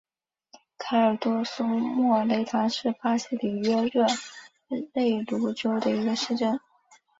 [0.79, 4.03] 卡尔多苏莫雷拉是巴西里约热
[4.93, 6.59] 内卢州的一个市镇。